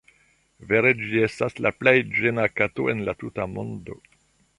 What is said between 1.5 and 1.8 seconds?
la